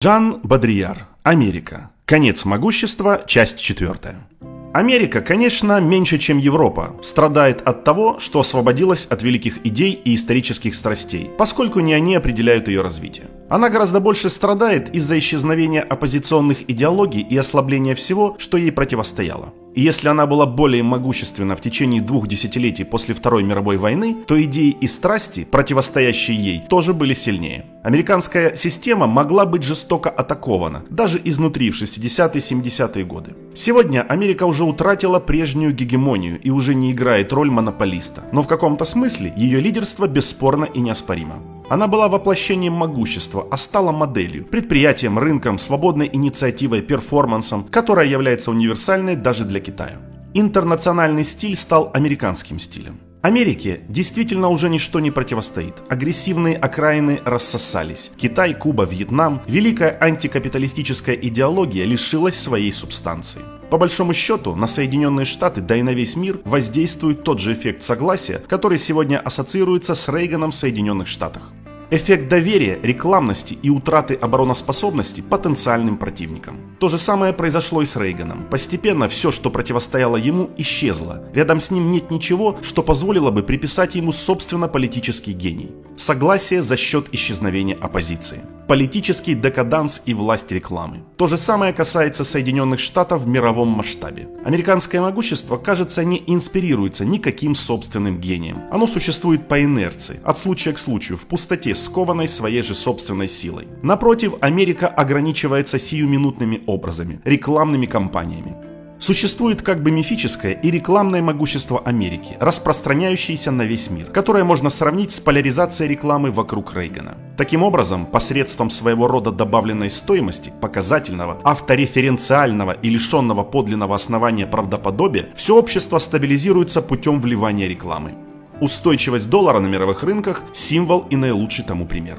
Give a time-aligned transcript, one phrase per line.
[0.00, 1.08] Жан Бодрияр.
[1.24, 1.90] Америка.
[2.04, 3.24] Конец могущества.
[3.26, 4.28] Часть четвертая.
[4.72, 10.76] Америка, конечно, меньше, чем Европа, страдает от того, что освободилась от великих идей и исторических
[10.76, 13.26] страстей, поскольку не они определяют ее развитие.
[13.48, 19.54] Она гораздо больше страдает из-за исчезновения оппозиционных идеологий и ослабления всего, что ей противостояло.
[19.74, 24.42] И если она была более могущественна в течение двух десятилетий после Второй мировой войны, то
[24.42, 27.64] идеи и страсти, противостоящие ей, тоже были сильнее.
[27.84, 33.34] Американская система могла быть жестоко атакована, даже изнутри в 60-70-е годы.
[33.54, 38.84] Сегодня Америка уже утратила прежнюю гегемонию и уже не играет роль монополиста, но в каком-то
[38.84, 41.57] смысле ее лидерство бесспорно и неоспоримо.
[41.68, 49.16] Она была воплощением могущества, а стала моделью, предприятием, рынком, свободной инициативой, перформансом, которая является универсальной
[49.16, 49.98] даже для Китая.
[50.32, 53.00] Интернациональный стиль стал американским стилем.
[53.20, 55.74] Америке действительно уже ничто не противостоит.
[55.88, 58.12] Агрессивные окраины рассосались.
[58.16, 63.42] Китай, Куба, Вьетнам, великая антикапиталистическая идеология лишилась своей субстанции.
[63.70, 67.82] По большому счету, на Соединенные Штаты, да и на весь мир воздействует тот же эффект
[67.82, 71.52] согласия, который сегодня ассоциируется с Рейганом в Соединенных Штатах.
[71.90, 76.76] Эффект доверия, рекламности и утраты обороноспособности потенциальным противникам.
[76.78, 78.44] То же самое произошло и с Рейганом.
[78.50, 81.24] Постепенно все, что противостояло ему, исчезло.
[81.32, 85.70] Рядом с ним нет ничего, что позволило бы приписать ему собственно политический гений.
[85.96, 88.42] Согласие за счет исчезновения оппозиции.
[88.68, 90.98] Политический декаданс и власть рекламы.
[91.16, 94.28] То же самое касается Соединенных Штатов в мировом масштабе.
[94.44, 98.58] Американское могущество, кажется, не инспирируется никаким собственным гением.
[98.70, 103.68] Оно существует по инерции, от случая к случаю, в пустоте, скованной своей же собственной силой.
[103.82, 108.54] Напротив, Америка ограничивается сиюминутными образами, рекламными кампаниями.
[108.98, 115.12] Существует как бы мифическое и рекламное могущество Америки, распространяющееся на весь мир, которое можно сравнить
[115.12, 117.16] с поляризацией рекламы вокруг Рейгана.
[117.36, 125.56] Таким образом, посредством своего рода добавленной стоимости, показательного, автореференциального и лишенного подлинного основания правдоподобия, все
[125.56, 128.14] общество стабилизируется путем вливания рекламы.
[128.60, 132.18] Устойчивость доллара на мировых рынках– символ и наилучший тому пример.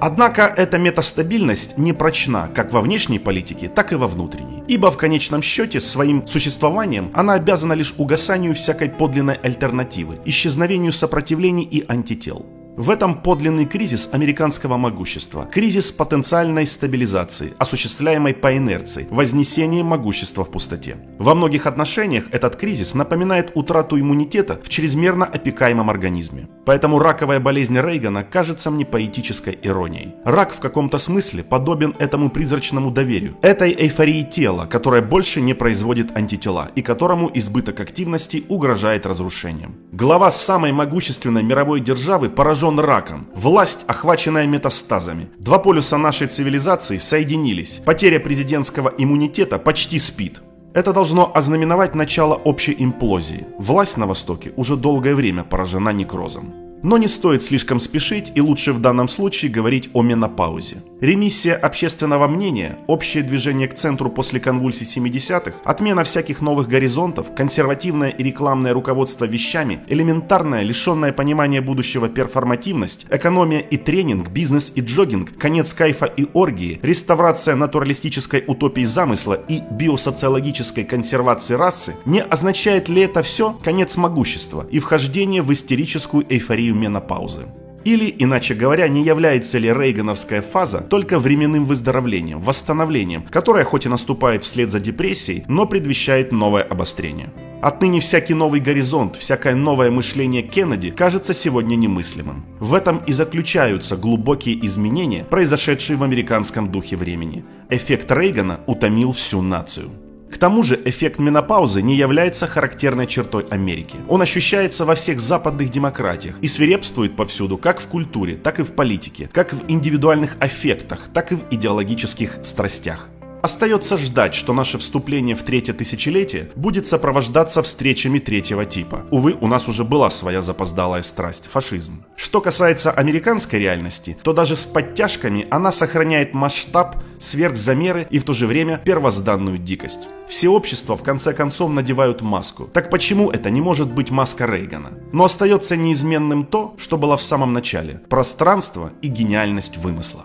[0.00, 4.62] Однако эта метастабильность не прочна как во внешней политике, так и во внутренней.
[4.68, 11.64] Ибо в конечном счете своим существованием она обязана лишь угасанию всякой подлинной альтернативы, исчезновению сопротивлений
[11.64, 12.57] и антител.
[12.78, 20.52] В этом подлинный кризис американского могущества, кризис потенциальной стабилизации, осуществляемой по инерции, вознесение могущества в
[20.52, 20.96] пустоте.
[21.18, 26.48] Во многих отношениях этот кризис напоминает утрату иммунитета в чрезмерно опекаемом организме.
[26.66, 30.14] Поэтому раковая болезнь Рейгана кажется мне поэтической иронией.
[30.24, 36.16] Рак в каком-то смысле подобен этому призрачному доверию, этой эйфории тела, которая больше не производит
[36.16, 39.74] антитела и которому избыток активности угрожает разрушением.
[39.90, 43.26] Глава самой могущественной мировой державы поражен поражен раком.
[43.34, 45.28] Власть, охваченная метастазами.
[45.38, 47.80] Два полюса нашей цивилизации соединились.
[47.84, 50.40] Потеря президентского иммунитета почти спит.
[50.74, 53.46] Это должно ознаменовать начало общей имплозии.
[53.58, 56.67] Власть на Востоке уже долгое время поражена некрозом.
[56.82, 60.76] Но не стоит слишком спешить и лучше в данном случае говорить о менопаузе.
[61.00, 68.10] Ремиссия общественного мнения, общее движение к центру после конвульсий 70-х, отмена всяких новых горизонтов, консервативное
[68.10, 75.36] и рекламное руководство вещами, элементарная, лишенная понимания будущего перформативность, экономия и тренинг, бизнес и джогинг,
[75.38, 83.02] конец кайфа и оргии, реставрация натуралистической утопии замысла и биосоциологической консервации расы, не означает ли
[83.02, 87.46] это все конец могущества и вхождение в истерическую эйфорию стадию менопаузы.
[87.84, 93.88] Или, иначе говоря, не является ли рейгановская фаза только временным выздоровлением, восстановлением, которое хоть и
[93.88, 97.30] наступает вслед за депрессией, но предвещает новое обострение.
[97.62, 102.44] Отныне всякий новый горизонт, всякое новое мышление Кеннеди кажется сегодня немыслимым.
[102.60, 107.44] В этом и заключаются глубокие изменения, произошедшие в американском духе времени.
[107.70, 109.88] Эффект Рейгана утомил всю нацию.
[110.32, 113.96] К тому же эффект менопаузы не является характерной чертой Америки.
[114.08, 118.72] Он ощущается во всех западных демократиях и свирепствует повсюду, как в культуре, так и в
[118.72, 123.08] политике, как в индивидуальных аффектах, так и в идеологических страстях.
[123.40, 129.06] Остается ждать, что наше вступление в третье тысячелетие будет сопровождаться встречами третьего типа.
[129.10, 132.04] Увы, у нас уже была своя запоздалая страсть– фашизм.
[132.16, 138.32] Что касается американской реальности, то даже с подтяжками она сохраняет масштаб, сверхзамеры и в то
[138.32, 140.08] же время первозданную дикость.
[140.28, 142.64] Все общества в конце концов надевают маску.
[142.64, 144.90] Так почему это не может быть маска Рейгана?
[145.12, 150.24] Но остается неизменным то, что было в самом начале– пространство и гениальность вымысла.